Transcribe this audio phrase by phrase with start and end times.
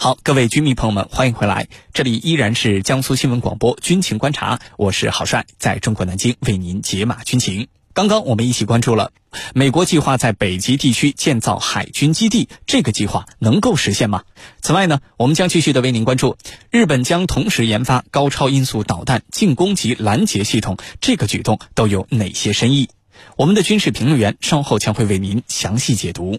[0.00, 7.66] 好，各位军迷朋友们，欢迎回来，这里依然是江苏新闻广播军情观察，我是郝帅，在中国南京为您解码军情。
[7.94, 9.10] 刚刚我们一起关注了
[9.54, 14.22] 美国计划在北极地区建造海军基地，这个计划能够实现吗？
[14.62, 16.36] 此外呢，我们将继续的为您关注
[16.70, 22.88] 日本将同时研发高超音速导弹进攻及拦截系统，这个举动都有哪些深意？
[23.36, 26.38] 我们的军事评论员稍后将会为您详细解读。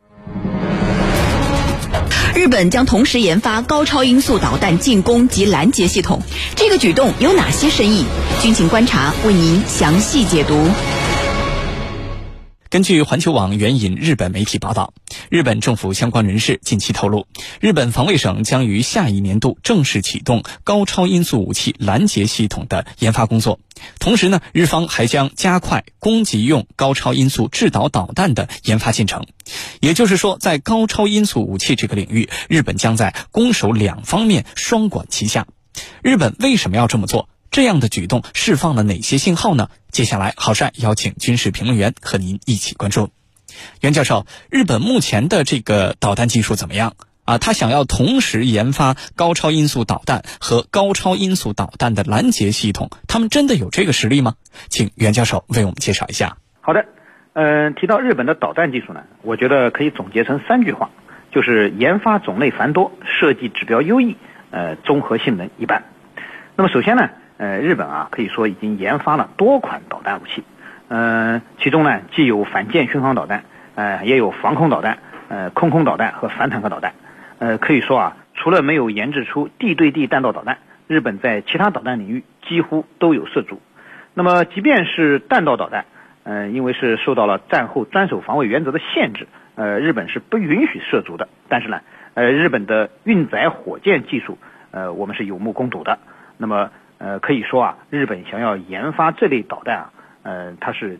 [2.33, 6.21] 日本将同时研发高超音速导弹进攻及拦截系统，
[6.55, 8.05] 这个举动有哪些深意？
[8.41, 10.67] 军情观察为您详细解读。
[12.71, 14.93] 根据环球网援引日本媒体报道，
[15.29, 17.27] 日本政府相关人士近期透露，
[17.59, 23.59] 日本防卫省将于下一年度正式启动高超音速武器拦截系统的研发工作。
[23.99, 29.25] 同时呢，日方还将加快攻击用高超音速制导导弹的研发进程。
[29.81, 35.45] 也就是说，在高超音速武器这个领域，日本将在攻守两方面双管齐下。
[36.01, 37.27] 日本为什么要这么做？
[37.51, 39.67] 这样的举动释放了哪些信号呢？
[39.89, 43.09] 接下来，郝帅邀请军事评论员和您一起关注。
[43.81, 46.93] 袁教授，日本目前的这个导弹技术怎么样
[47.25, 47.37] 啊？
[47.39, 54.35] 他想要同时研发高超音速导弹和高超音速导弹的拦截系统，他们真的有这个实力吗？
[54.69, 56.37] 请袁教授为我们介绍一下。
[56.61, 56.85] 好的，
[57.33, 60.89] 嗯，提到日本的导弹技术呢，我觉得可以总结成三句话，
[61.33, 64.15] 就是研发种类繁多，设计指标优异，
[64.51, 65.83] 呃，综合性能一般。
[66.55, 67.09] 那么首先呢？
[67.41, 70.43] 呃，日本啊，可以说已经研发了多款导弹武器，
[70.89, 76.93] 呃，其中呢，既有反舰巡航导弹，呃，也有防空导弹，呃，空空导弹和反坦克导弹，
[77.39, 83.59] 呃，可以说啊，除了没有研制出地对地弹道导弹，日本在其他导弹领域几乎都有涉足。
[84.13, 85.85] 那么，即便是弹道导弹，
[86.21, 91.27] 呃，因为是受到了战后专守防卫原则的限制，呃，日本是不允许涉足的。
[91.49, 91.81] 但是呢，
[92.13, 94.37] 呃，日本的运载火箭技术，
[94.69, 95.97] 呃，我们是有目共睹的。
[96.37, 96.71] 那么，
[97.03, 99.89] 呃，可以说啊，日本想要研发这类导弹啊，
[100.21, 100.99] 呃，它是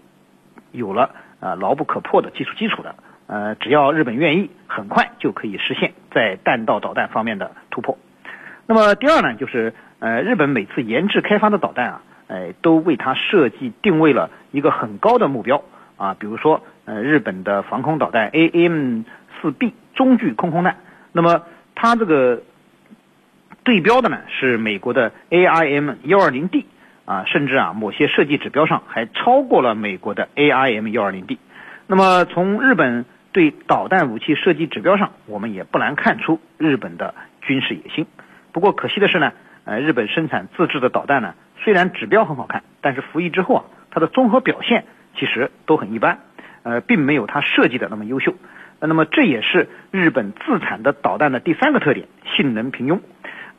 [0.72, 2.96] 有了啊牢不可破的技术基础的。
[3.28, 8.00] 呃，只要日本愿意，很快就可以实现在弹道导弹方面的突破。
[8.66, 15.62] 那么第二呢，就是呃，日本每次研制开发的导弹啊，呃，都为它设计定位了一个很高的目标
[15.98, 19.04] 啊，比如说呃，日本的防空导弹 A M
[19.40, 20.78] 四 B 中距空空弹，
[21.12, 21.44] 那么
[21.76, 22.42] 它这个。
[23.64, 26.66] 对标的呢是美国的 AIM 幺二零 D
[27.06, 31.38] 啊，甚至啊某些设计指标上还超过了美国的 AIM 幺二零 D。
[31.88, 38.06] 那么从日本对导弹武器设计指标上，我们也不难看出日本的军事野心。
[38.52, 39.32] 不过可惜的是呢，
[39.66, 44.86] 呃，日本生产自制的导弹呢，虽然指标很好看，但是服役之后啊，它的综合表现
[45.18, 46.20] 其实都很一般，
[46.64, 48.34] 呃，并没有它设计的那么优秀。
[48.80, 53.00] 那么这也是日本自产的导弹的第三个特点：性能平庸。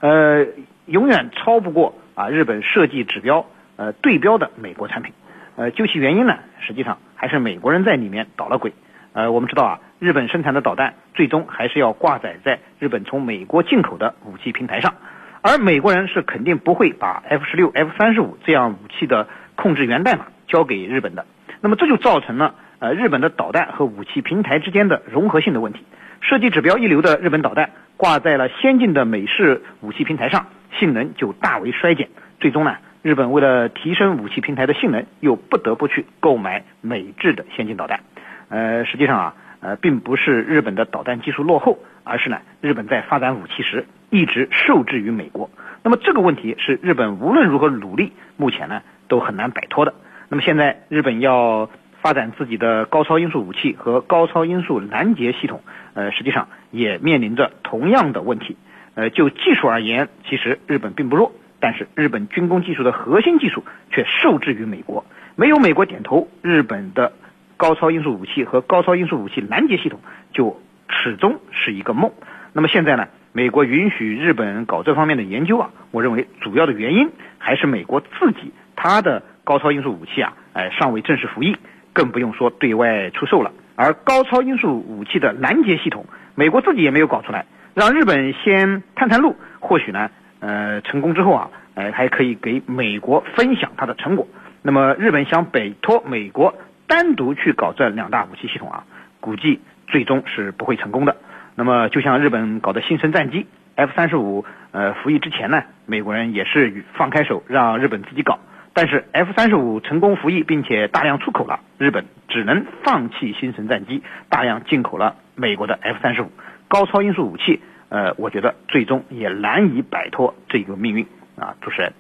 [0.02, 0.44] 呃，
[0.86, 3.46] 永远超不过啊日本设计指标
[3.76, 5.12] 呃对标的美国产品，
[5.54, 8.72] 呃，究其原因呢，实际上还是美国人在里面捣了鬼。
[9.12, 14.94] 呃，我们知道啊，日本生产的导弹最终还是要挂载在日本从美国进口的武器平台上，
[15.40, 21.26] 而美国人是肯定不会把 F 十六、F 三十五这样武器的控制源代码交给日本的。
[21.60, 25.84] 那么这就造成了呃日本的导弹和武器平台之间的融合性的问题。
[26.22, 27.68] 设计指标一流的日本导弹。
[27.98, 30.46] 挂在了先进的美式武器平台上，
[30.76, 32.08] 性能就大为衰减。
[32.40, 38.00] 最终呢，日本为了提升武器平台的性能，又不得不去购买美制的先进导弹。
[38.48, 45.48] 呃，实际上啊，呃，并不是日本的导弹技术落后，而是呢，日本在发展武器时一直受制于美国。
[45.84, 49.94] 那么这个问题是日本无论如何努力，目前呢都很难摆脱的。
[50.28, 51.70] 那么现在日本要。
[52.02, 55.62] 发展自己的高超音速武器和高超音速拦截系统，
[55.94, 58.56] 呃，实际上也面临着同样的问题。
[58.94, 65.06] 呃，就技术而言，其实日本并不弱，但是日本军工技术的核心技术却受制于美国。
[65.36, 67.12] 没有美国点头，日本的
[67.56, 70.00] 高超音速武器和高超音速武器拦截系统
[70.34, 72.10] 就始终是一个梦。
[72.52, 77.08] 那么现在呢，美国允许日本搞这方面的研究啊，我认为主要的原因
[77.38, 81.56] 还是美国自己它的高超音速武器啊，哎，尚未正式服役。
[81.92, 83.52] 更不用说对外出售了。
[83.74, 87.46] 而高超音速武器的拦截系统，美国自己也没有搞出来。
[87.74, 90.10] 让日本先探探路，或许呢，
[90.40, 94.28] 呃，成功之后啊，呃，还可以给美国分享它的成果。
[94.60, 96.54] 那么日本想委托美国
[96.86, 98.84] 单独去搞这两大武器系统啊，
[99.20, 101.16] 估计最终是不会成功的。
[101.54, 108.38] 那么就像日本搞的新生战机 F 三十五，呃，服役之前呢，美国人也是放开手让日本自己搞。
[108.74, 116.30] 但是 F 三十五成功服役并且大量出口了，日本只能放弃新神战机，大量进口了美国的 F 三十五
[116.68, 117.60] 高超音速武器。
[117.90, 121.56] 呃，我觉得最终也难以摆脱这个命运啊！
[121.60, 121.92] 主持人，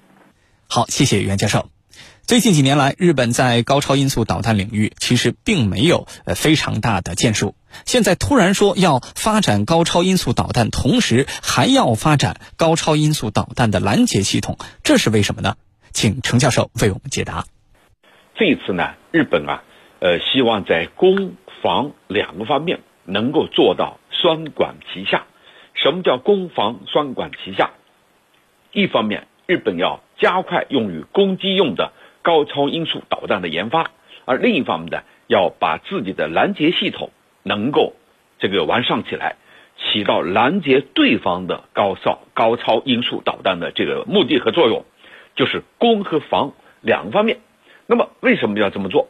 [0.66, 1.68] 好，谢谢袁教授。
[2.22, 7.54] 最近几年来，日本在高超音速导弹领域其实并没有呃非常大的建树，
[7.84, 15.56] 现在突然说要发展高超音速导弹，同时还要发展高超音速导弹的拦截系统，这是为什么呢？
[15.92, 17.44] 请程教授为我们解答。
[18.34, 19.62] 这一次呢，日本啊，
[20.00, 25.26] 呃，希望在攻防两个方面能够做到双管齐下。
[25.74, 27.70] 什么叫攻防双管齐下？
[28.72, 31.92] 一方面，日本要加快用于攻击用的
[32.22, 33.90] 高超音速导弹的研发；
[34.24, 37.10] 而另一方面呢，要把自己的拦截系统
[37.42, 37.94] 能够
[38.38, 39.36] 这个完善起来，
[39.76, 44.84] 起到拦截对方的高超高超音速导弹的这个目的和作用。
[45.34, 47.38] 就是攻和防两个方面，
[47.86, 49.08] 那么为什么要这么做？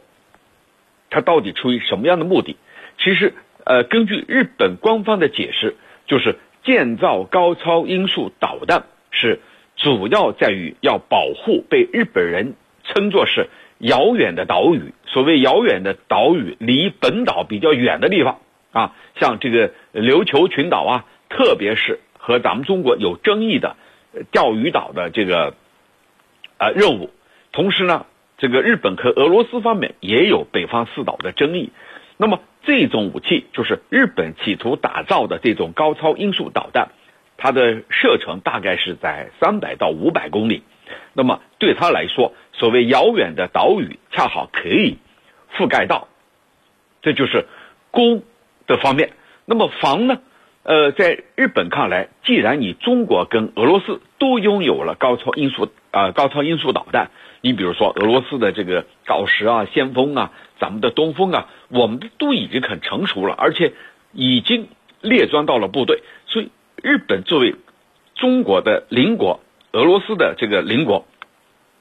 [1.11, 2.57] 它到底出于什么样的目的？
[2.99, 3.35] 其实，
[3.65, 5.77] 呃，根据日本官方的解释，
[6.07, 9.41] 就是建造高超音速导弹是
[9.77, 12.55] 主要在于要保护被日本人
[12.85, 13.49] 称作是
[13.79, 14.95] 遥远的岛屿。
[15.07, 18.39] 所谓遥远的岛屿，离本岛比较远的地方
[18.73, 23.77] 啊，像这个琉球群岛啊，特别是和咱们中国有争议的
[24.31, 25.55] 钓鱼岛的这个。
[26.63, 27.11] 啊，任务。
[27.51, 28.07] 同时呢，
[28.39, 31.73] 这个日本和俄罗斯方面也有北方四岛的争议。
[32.17, 36.91] 那么这种武器就是日本企图打造的这种高超音速导弹，
[37.37, 40.63] 它的射程大概是在三百到五百公里。
[41.15, 44.99] 那么对他来说，所谓遥远的岛屿恰好可以
[45.57, 46.07] 覆盖到，
[47.03, 47.47] 这就是
[47.91, 48.23] 攻
[48.69, 49.11] 的方面。
[49.47, 50.21] 那么防呢？
[50.63, 63.73] 呃，在日本看来，既然你中国跟俄罗斯都拥有了高超音速啊高超音速导弹，你比如说俄罗斯的这个锆石啊、先锋啊，咱们的东风啊，我们都已经很成熟了，而且
[64.13, 64.67] 已经
[65.01, 66.03] 列装到了部队。
[66.27, 66.51] 所以，
[66.83, 67.55] 日本作为
[68.17, 69.39] 中国的邻国，
[69.71, 71.07] 俄罗斯的这个邻国，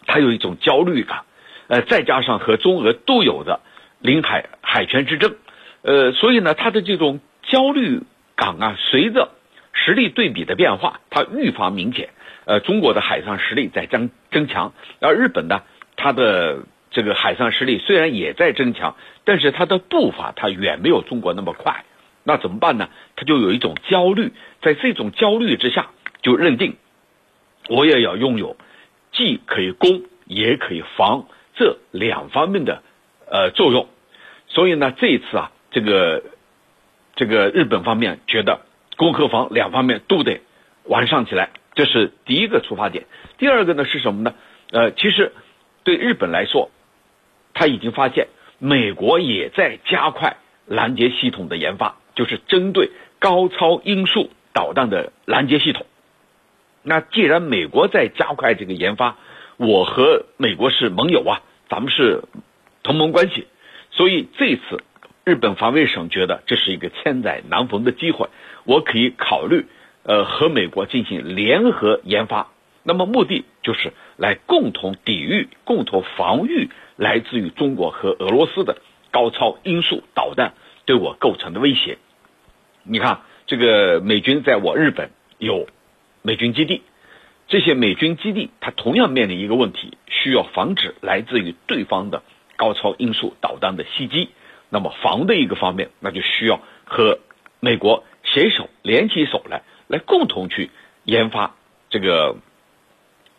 [0.06, 1.24] 他有一种焦虑感。
[1.68, 3.62] 呃，再加上和中俄都有的
[4.00, 5.36] 领海海权之争，
[5.82, 8.04] 呃，所以呢，他的这种焦虑。
[8.34, 9.30] 感啊，随着
[9.74, 12.10] 实力对比的变化，它愈发明显。
[12.46, 15.62] 呃，中国的海上实力在增增强，而日本呢，
[15.96, 21.86] 它的这个海上实力虽然也在增强，但是它的步伐它远没有中国那么快。
[22.24, 22.90] 那怎么办呢？
[23.16, 24.32] 他就有一种焦虑，
[24.62, 25.88] 在这种焦虑之下，
[26.22, 26.76] 就认定
[27.70, 28.58] 我也要拥有
[29.12, 31.26] 既可以攻也可以防
[31.56, 32.84] 这两方面的
[33.30, 33.88] 呃作用。
[34.48, 36.24] 所以呢，这一次啊，这个。
[37.14, 38.62] 这个日本方面觉得
[39.02, 40.42] 攻和防两方面都得
[40.84, 43.08] 完善起来，这是第一个出发点。
[43.40, 44.36] 第二个呢是什么呢？
[44.72, 45.34] 呃，其实
[45.84, 46.70] 对日本来说，
[47.56, 48.28] 他已经发现
[48.60, 50.38] 美国也在加快
[50.68, 55.88] 拦截系统的研发，就是针对高超音速导弹的拦截系统。
[56.84, 59.18] 那既然美国在加快这个研发，
[59.58, 62.22] 我和美国是盟友啊，咱们是
[62.84, 63.48] 同盟关系，
[63.90, 64.84] 所以这次。
[65.24, 68.28] 日本防卫省觉得这是一个千载难逢的机会，
[68.64, 69.66] 我可以考虑，
[70.04, 72.50] 呃，和美国进行联合研发。
[72.84, 78.78] 那么目的就是来共同抵御、共同防御来自于中国和俄罗斯的
[79.12, 80.54] 高超音速导弹
[80.86, 82.00] 对我构成的威胁。
[82.84, 85.68] 你看，这个美军在我日本有
[86.24, 86.82] 美军基地，
[87.48, 92.24] 这些美军基地它同样面临一个问题，需要防止来自于对方的
[92.58, 94.30] 高超音速导弹的袭击。
[94.70, 97.20] 那么防的一个方面，那就需要和
[97.60, 100.70] 美国携手联起手来，来共同去
[101.04, 101.56] 研发
[101.90, 102.36] 这个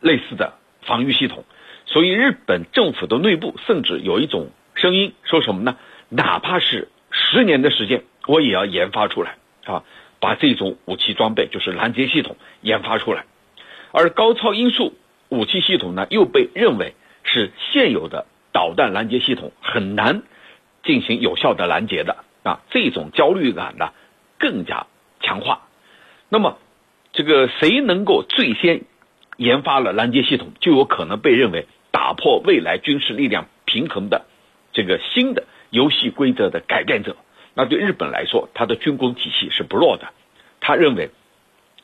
[0.01, 1.45] 类似的防御系统。
[1.87, 5.77] 所以日本政府的内部甚至有一种声音说什么呢？
[6.09, 9.85] 哪怕是十年的时间，我也要研发出来啊，
[10.21, 13.25] 把这种武器装备，就是拦截系统研发出来。
[13.93, 14.95] 而高超音速
[15.29, 16.95] 武器系统呢，又被认为
[17.25, 20.23] 是现有的导弹拦截系统很难。
[20.85, 23.93] 进行有效的拦截的啊，这种焦虑感呢
[24.43, 24.89] 更加
[25.21, 25.69] 强化。
[26.29, 26.59] 那么，
[27.13, 28.83] 这个谁能够最先
[29.37, 34.27] 研发了拦截系统，就有可能被认为打破未来军事力量平衡的
[34.73, 37.17] 这个新的游戏规则的改变者。
[37.55, 40.09] 那对日本来说，它的军工体系是不弱的。
[40.61, 41.11] 他认为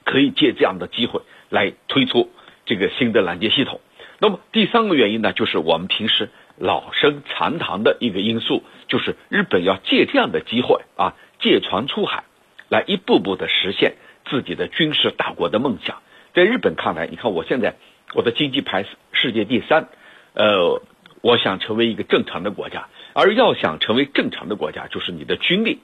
[0.05, 2.31] 可以借这样的机会来推出
[2.65, 3.81] 这个新的拦截系统。
[4.19, 12.25] 那么第三个原因呢，就是我们平时老生常谈的一个因素，就是日本要借这样的机会啊，借船出海，
[12.69, 13.97] 来一步步的实现
[14.29, 16.03] 自己的军事大国的梦想。
[16.35, 17.77] 在日本看来，你看我现在
[18.15, 19.89] 我的经济排世界第三，
[20.35, 20.83] 呃，
[21.23, 25.81] 我想成为一个正常的国家，而要想成为正常的国家，就是你的军力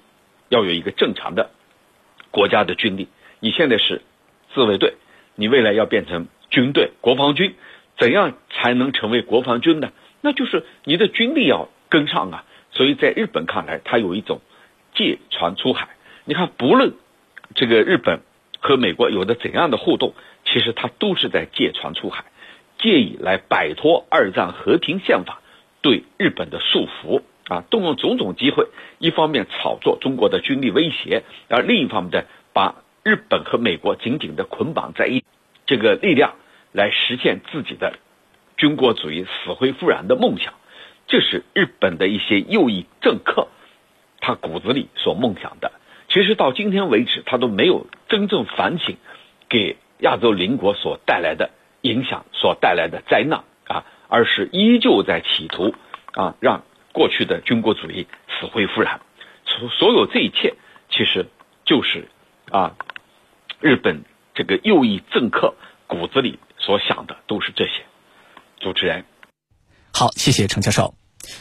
[0.48, 1.50] 要有一个正常的
[2.30, 3.08] 国家的军力。
[3.40, 4.02] 你现在是
[4.54, 4.94] 自卫队，
[5.34, 7.54] 你未来要变成军队、国防军。
[7.96, 9.92] 怎样才能成为国防军呢？
[10.20, 12.44] 那就是你的军力要跟上啊！
[12.72, 14.40] 所以在日本看来，它有一种
[14.96, 15.90] 借船出海。
[16.24, 16.94] 你看，不论
[17.54, 18.20] 这个日本
[18.60, 20.14] 和美国有着怎样的互动，
[20.44, 22.24] 其实它都是在借船出海，
[22.78, 25.42] 借以来摆脱二战和平宪法
[25.82, 27.62] 对日本的束缚啊！
[27.70, 35.22] 动用种种机会，一方面炒作中国的军力威胁，而另一方面的把日本和美国紧紧的捆绑在一
[35.66, 36.34] 这个力量。
[36.72, 38.00] 来实现自己的
[38.56, 40.54] 军国主义死灰复燃的梦想，
[41.06, 43.46] 这是日本的一些右翼政客
[44.18, 45.70] 他骨子里所梦想的。
[46.14, 48.96] 其实到今天为止，他都没有真正反省
[49.48, 51.50] 给亚洲邻国所带来的
[51.82, 55.74] 影响、所带来的灾难啊，而是依旧在企图
[56.12, 59.00] 啊让过去的军国主义死灰复燃。
[59.44, 60.54] 所所有这一切，
[60.88, 61.26] 其实
[61.64, 62.08] 就是
[62.50, 62.76] 啊
[63.60, 64.04] 日本
[64.34, 65.54] 这个右翼政客
[65.86, 66.38] 骨子里。
[66.56, 67.82] 所想的都是这些。
[68.58, 69.04] 主持人，
[69.92, 70.94] 好，谢谢程教授。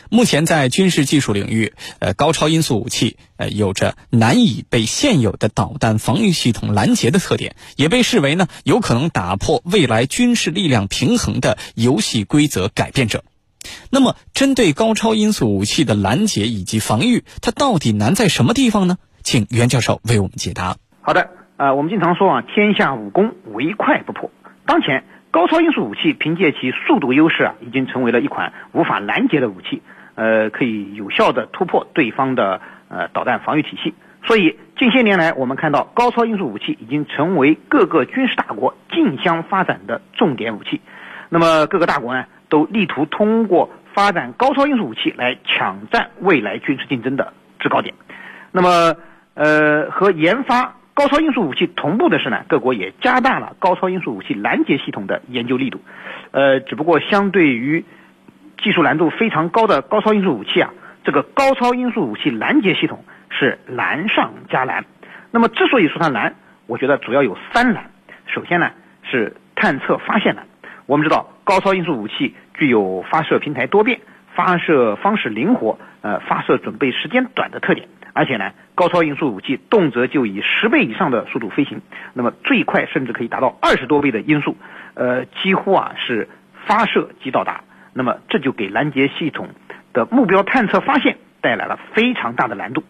[0.10, 13.24] 目前在军事技术领域，呃，高超音速武器呃有着难以被现有的导弹防御系统拦截的特点，也被视为呢有可能打破未来军事力量平衡的游戏规则改变者。
[13.90, 18.98] 那么，针对高超音速武器的拦截以及防御，它到底难在什么地方呢？
[19.24, 20.76] 请袁教授为我们解答。
[21.00, 24.30] 好的，呃，我们经常说啊，天下武功唯快不破。
[24.66, 29.82] 当前高超音速武器凭借其速度优势啊，已经成为了一款无法拦截的武器，
[30.14, 33.96] 呃，可以有效的突破对方的呃导弹防御体系。
[34.24, 40.82] 所以近些年来，我们看到高超音速武器已经成为各个军事大国竞相发展的重点武器。
[41.30, 47.96] 那么各个大国呢，都力图通过发展高超音速武器来抢占未来军事竞争的制高点。
[48.52, 48.96] 那么
[49.34, 50.76] 呃和研发。
[50.96, 55.82] 高超音速武器同步的是呢，各国也加大了高超音速武器拦截系统的研究力度。
[56.32, 57.84] 呃，只不过相对于
[58.62, 60.72] 技术难度非常高的高超音速武器啊，
[61.04, 64.86] 这个高超音速武器拦截系统是难上加难。
[65.32, 66.36] 那么之所以说它难，
[66.68, 67.90] 我觉得主要有三难。
[68.28, 68.70] 首先呢
[69.04, 70.46] 是探测发现难。
[70.86, 74.02] 我们知道高超音速武器具有发射平台多变、
[74.36, 77.88] 发射方式灵活、呃发射准备时间短的特点。
[78.14, 81.82] 而且呢，高超音速武器动辄就以十倍以上的速度飞行，
[82.14, 84.56] 那么最快甚至可以达到二十多倍的音速，
[84.94, 86.30] 呃，几乎啊是
[86.66, 87.62] 发射即到达。
[87.94, 89.50] 那么这就给拦截系统
[89.94, 92.84] 的目标探测发现带来了非常大的难度。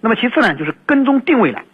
[0.00, 1.64] 那么其次呢，就是跟踪定位难。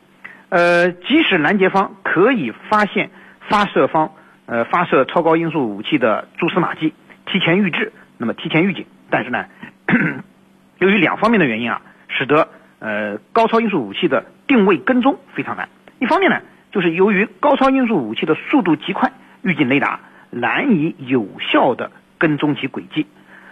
[0.48, 3.10] 呃，即使拦截方可以发现
[3.48, 4.12] 发射方
[4.46, 6.94] 呃发射超高音速武器的蛛丝马迹，
[7.26, 9.44] 提前预置，那么提前预警，但是呢，
[10.78, 12.48] 由于两方面的原因啊，使得
[12.80, 15.68] 呃，高超音速武器的定位跟踪非常难。
[15.98, 16.40] 一方面呢，
[16.72, 23.06] 就是由于高超音速武器的速度极快，预警雷达难以有效的跟踪其轨迹。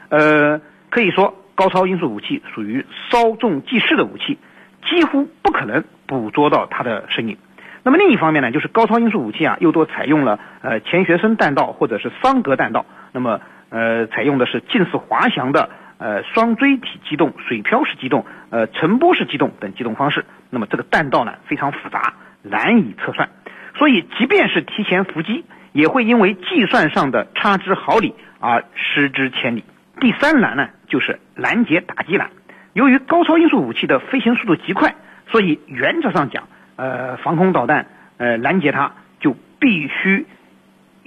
[0.09, 4.39] 呃，可以说高超音速武器属于稍纵即逝的武器，
[4.87, 7.37] 几乎不可能捕捉到它的身影。
[7.83, 15.69] 那么另一方面呢，就是高超音速武器啊，又多采用了呃钱学森弹道或者是桑格弹道，那么呃采用的是近似滑翔的。
[15.99, 23.29] 呃，双锥体机动、水漂式机动、呃，沉波式机动等机动方式，那么这个弹道呢非常复杂，难以测算，
[23.77, 29.65] 所以即便是提前伏击，也会因为计算上的差之毫厘而失之千里。
[30.01, 32.31] 第三难呢，就是拦截打击难。
[32.73, 34.95] 由于高超音速武器的飞行速度极快，
[35.27, 37.87] 所以原则上讲，呃，防空导弹
[38.19, 40.27] 呃拦截它就必须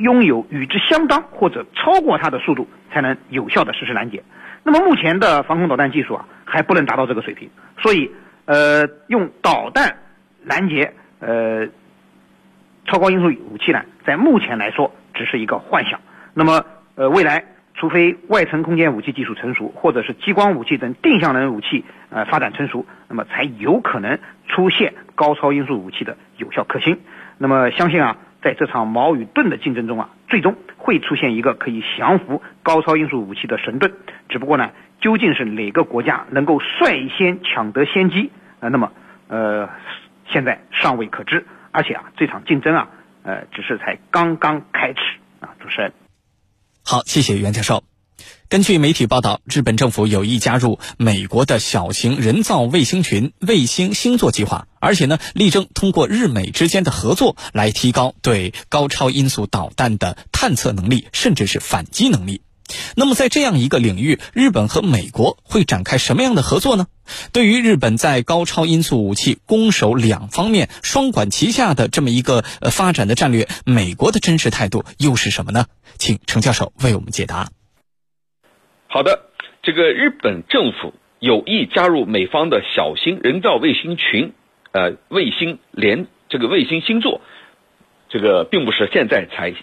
[0.01, 4.23] 拥有与之相当或者超过它的速度，才能有效的实施拦截。
[4.63, 8.11] 那么目前的防空导弹技术啊，还不能达到这个水平，所以，
[8.45, 9.95] 呃，用导弹
[10.43, 11.67] 拦截呃
[12.85, 15.99] 超高音速武器呢，在目前来说只是一个幻想。
[16.33, 16.63] 那么，
[16.95, 17.43] 呃，未来
[17.75, 26.99] 除非外层空间武器技术成熟，或者是激光武器等定向能武器呃发展成熟，那么才有可能出现高超音速武器的有效可行。
[27.37, 28.17] 那么，相信啊。
[28.41, 33.93] 在这场矛与盾的竞争中啊，最终会出现一个可以降服高超音速武器的神盾。
[34.29, 38.69] 只不过呢，究竟是哪个国家能够率先抢得先机啊？
[38.69, 38.91] 那么，
[39.27, 39.69] 呃，
[40.27, 41.45] 现在尚未可知。
[41.71, 42.89] 而且啊，这场竞争啊，
[43.23, 44.99] 呃，只是才刚刚开始
[45.39, 45.55] 啊。
[45.59, 45.93] 主持人，
[46.83, 47.90] 好，谢谢袁教授。
[48.51, 62.41] 根据媒体报道，日本政府有意加入美国的小型人造卫星群卫星星座计划，而且呢，力争通过日美之间的合作来提高对高超音速导弹的探测能力，甚至是反击能力。
[62.97, 66.87] 那么，在这样一个领域，日本和美国会展开什么样的合作呢？
[67.31, 75.67] 对于日本在高超音速武器攻守两方面双管齐下的这么一个发展的战略，美国的真实态度又是什么呢？
[75.97, 77.49] 请程教授为我们解答。
[78.93, 79.21] 好的，
[79.61, 84.33] 这个日本政府有意加入美方的小型人造卫星群，
[84.73, 87.21] 呃，卫星连这个卫星星座，
[88.09, 89.53] 这个并不是现在才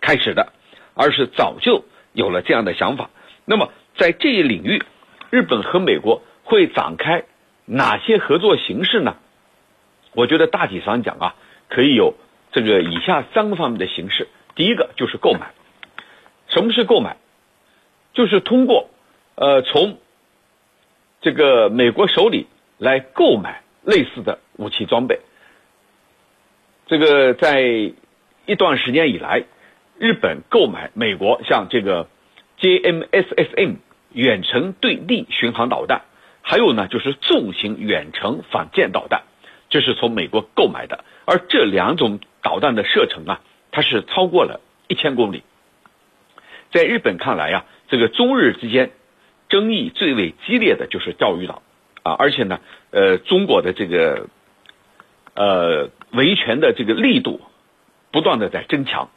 [0.00, 0.52] 开始的，
[0.94, 3.10] 而是早就有了这样的想法。
[3.44, 4.82] 那么在这一领域，
[5.30, 7.22] 日本和美国会展开
[7.64, 9.14] 哪些合作形式呢？
[10.12, 11.36] 我觉得大体上讲啊，
[11.68, 12.16] 可以有
[12.50, 14.26] 这个以下三个方面的形式。
[14.56, 15.52] 第一个就是购买，
[16.48, 17.16] 什么是购买？
[18.14, 18.90] 就是通过，
[19.36, 19.96] 呃，从
[21.22, 25.20] 这个美国手里来购买类似的武器装备。
[26.86, 27.62] 这个在
[28.44, 29.44] 一段时间以来，
[29.98, 32.06] 日本购买美国像这个
[32.60, 33.76] JMSSM
[34.12, 36.02] 远程对地巡航导弹，
[36.42, 39.22] 还有呢就是重型远程反舰导弹，
[39.70, 41.02] 这是从美国购买的。
[41.24, 43.40] 而这两种导弹的射程啊，
[43.70, 45.42] 它是超过了一千公里。
[46.70, 47.64] 在日本看来呀。
[47.92, 48.92] 这个中日之间
[49.50, 51.60] 争议最为激烈的就是钓鱼岛
[52.02, 52.58] 啊，而且呢，
[52.90, 54.28] 呃，中国的这个
[55.34, 57.42] 呃维权的这个力度
[58.10, 59.10] 不断的在增强。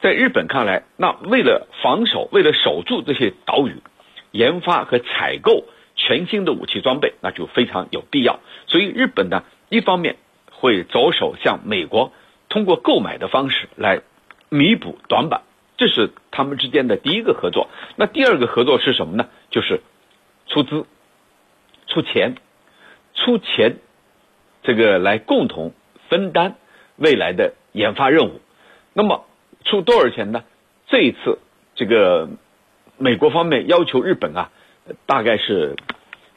[0.00, 3.82] 在日本看来，那为了防守，为了守住这些岛屿，
[4.30, 8.40] 研发和采购全新的武器装备，那就非常有必要。
[8.66, 10.16] 所以，日本呢，一方面
[10.52, 12.14] 会着手向美国
[12.48, 14.00] 通过购买的方式来
[14.48, 15.42] 弥补短板。
[15.78, 17.70] 这是他们之间的第一个合作。
[17.96, 19.28] 那第二个合作是什么呢？
[19.50, 19.80] 就是
[20.46, 20.84] 出资、
[21.86, 22.34] 出钱、
[23.14, 23.76] 出钱，
[24.64, 25.72] 这个来共同
[26.08, 26.56] 分担
[26.96, 28.40] 未来的研发任务。
[28.92, 29.24] 那么
[29.64, 30.42] 出多少钱呢？
[30.88, 31.38] 这一次，
[31.76, 32.28] 这个
[32.96, 34.50] 美国方面要求日本啊，
[35.06, 35.76] 大概是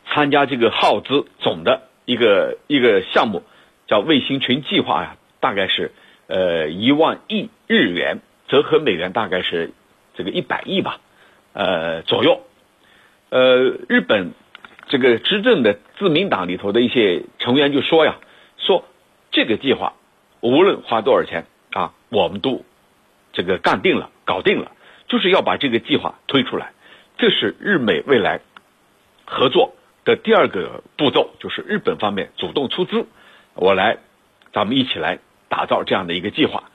[0.06, 3.42] 参加这个耗资总的一个一个项目，
[3.88, 5.92] 叫卫星群计划呀，大概是
[6.28, 8.20] 呃一万亿日元。
[8.52, 9.72] 折合美元大概是
[10.14, 11.00] 这个一百亿吧，
[11.54, 12.42] 呃左右，
[13.30, 14.34] 呃，日本
[14.90, 18.18] 这个执政的自民党里头的一些成员就说呀，
[18.58, 18.84] 说
[19.32, 19.94] 这个计划
[20.42, 22.66] 无论花多少钱啊，我们都
[23.32, 24.74] 这个干定了，搞定了，
[25.08, 26.74] 就是要把这个计划推出来。
[27.18, 28.42] 这是日美未来
[29.24, 33.08] 合作的第二个步骤，就是日本方面主动出资，
[33.54, 34.00] 我来，
[34.52, 36.66] 咱们一起来打造这样的一个计划，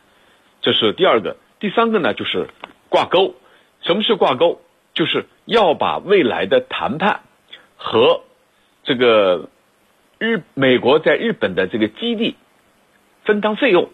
[0.62, 1.36] 这是第二个。
[1.60, 2.48] 第三个呢，就是
[2.88, 3.34] 挂钩。
[3.82, 4.60] 什么是挂钩？
[4.94, 7.20] 就是要把未来的谈判
[7.76, 8.22] 和
[8.82, 9.48] 这个
[10.18, 12.36] 日美国在日本的这个基地
[13.24, 13.90] 分担费用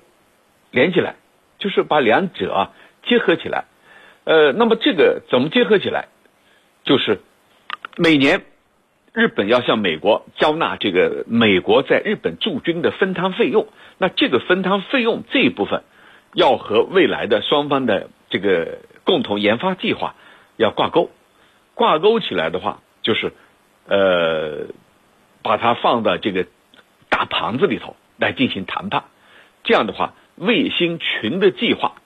[0.71, 1.17] 连起来，
[1.59, 2.71] 就是把两者啊
[3.05, 3.65] 结合起来。
[4.25, 6.09] 呃，那么这个怎么结合起来？
[6.85, 7.21] 就是
[7.97, 8.43] 每年
[9.13, 13.67] 日本要向美国交纳这个美国在日本驻军的分摊费用，
[13.99, 15.83] 那这个分摊费用这一部分。
[16.35, 20.15] 要和未来的双方的这个共同研发计划
[20.57, 21.11] 要挂钩，
[21.75, 23.33] 挂钩起来的话，就是
[23.87, 24.69] 呃，
[25.43, 26.47] 把它放到这个
[27.11, 29.05] 大盘子里头来进行谈判。
[29.63, 31.97] 这样的话，卫星群的计划，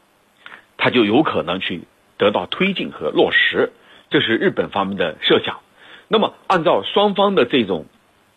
[0.76, 1.82] 它就有可能去
[2.18, 3.72] 得到推进和落实。
[4.10, 5.60] 这是日本方面的设想。
[6.08, 7.86] 那么，按照双方的这种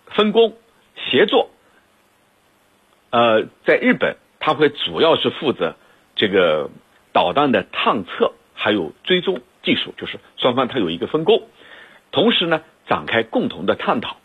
[0.06, 0.56] 分工
[0.96, 1.50] 协作，
[3.10, 4.18] 呃，在日本。
[4.40, 5.76] 他会主要是负责
[6.16, 6.70] 这个
[7.12, 11.44] 导弹的探测还有追踪技术，就是双方他有一个分工，
[12.12, 14.18] 同时呢展开共同的探讨。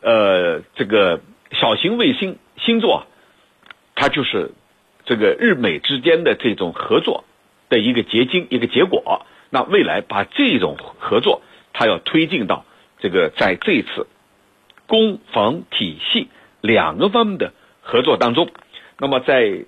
[0.00, 1.20] 呃，这个
[1.52, 3.06] 小型卫星星座，
[3.94, 4.52] 它就是
[5.04, 7.24] 这个日美之间的这种合作
[7.68, 9.26] 的一个结晶一个结果。
[9.50, 12.64] 那未来把这种合作，它要推进到
[13.00, 14.06] 这个在这次
[14.86, 16.28] 攻防体系
[16.60, 18.50] 两个方面的合作当中。
[18.98, 19.64] 那么，在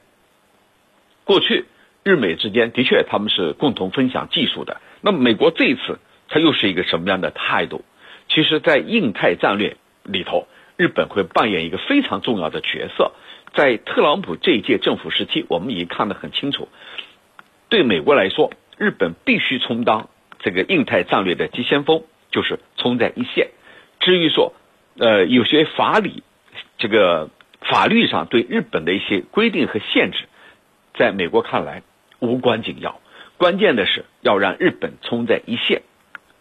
[1.24, 1.66] 过去，
[2.02, 4.80] 日美之间的确他们是共同分享技术的。
[5.02, 7.84] 那么，美国这一次它又是一个什么样的态度？
[8.30, 13.12] 其实，在印太战略里头，日本会扮演一个非常重要的角色。
[13.54, 16.68] 在特朗普这一届政府时期，我们已经看得很清楚，
[17.68, 23.48] 对美国来说，日本必须充当这个印太战略的急先锋，就是冲在一线。
[24.00, 24.54] 至于说，
[24.98, 26.22] 呃，有些法理
[26.78, 27.28] 这个。
[27.60, 30.24] 法律上对日本的一些规定和限制，
[30.94, 31.82] 在美国看来
[32.18, 33.00] 无关紧要，
[33.36, 35.82] 关键的是要让日本冲在一线。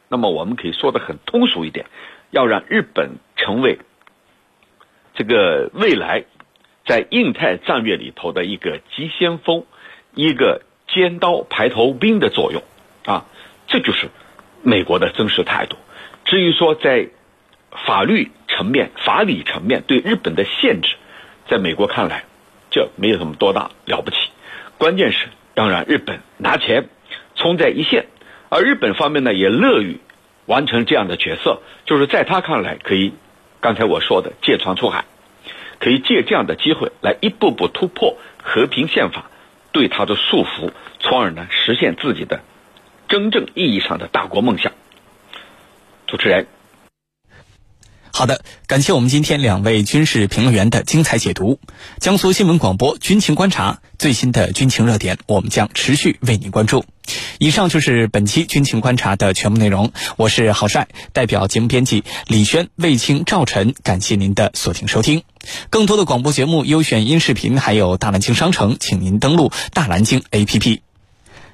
[0.10, 1.86] 那么我们可以说的很通俗一点，
[2.32, 3.80] 要让日本成为
[5.14, 6.24] 这个未来
[6.86, 9.66] 在印太战略里头的一个急先锋，
[10.14, 12.64] 一个尖刀排头兵的作用
[13.06, 13.26] 啊，
[13.68, 14.08] 这就是
[14.64, 15.76] 美国的真实态度。
[16.24, 17.10] 至于说在
[17.86, 20.96] 法律层面、法理层面对日本的限制，
[21.50, 22.26] 在美国看来，
[22.70, 24.18] 这没有什么多大了不起。
[24.78, 26.90] 关键是要让日本拿钱
[27.36, 28.08] 冲在一线，
[28.50, 30.00] 而日本方面呢也乐于
[30.46, 33.14] 完成这样的角色，就是在他看来可以，
[33.62, 35.06] 刚才我说的借船出海，
[35.80, 39.30] 可以借这样的机会来一步步突破和平宪法
[39.72, 42.42] 对他的束缚，从而呢实现自己的
[43.08, 44.74] 真正意义上的大国梦想。
[46.08, 46.48] 主持人。
[48.18, 51.60] 好的，感谢我们今天两位军事评论员的精彩解读。
[52.00, 56.84] 江苏新闻广播军情观察最新的军情热点，我们将持续为您关注。
[57.38, 59.92] 以上就是本期军情观察的全部内容。
[60.16, 65.22] 我是郝帅，代表节目编辑李轩、卫青、赵晨，感谢您的锁定收听。
[65.70, 70.80] 更多的广播节目、优选音视频，还有大蓝鲸商城，请您登录大蓝鲸 APP。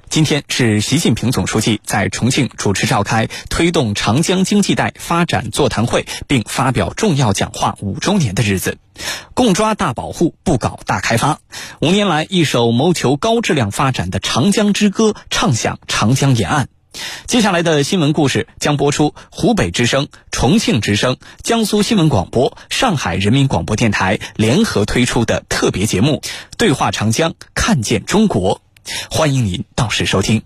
[0.08, 8.78] 今天是习近平总书记在重庆主持召开推动长江经济带发展座谈会并发表重要讲话五周年的日子，
[9.34, 11.40] 共抓大保护，不搞大开发。
[11.80, 16.68] 五年来，一首谋求高质量发展的长江之歌唱响长江沿岸。
[17.26, 26.22] 接下来的新闻故事将播出湖北之声、重庆之声、江苏新闻广播、上海人民广播电台联合推出的特别节目
[26.56, 28.58] 《对话长江，看见中国》。
[29.10, 30.42] 欢迎您到时收听。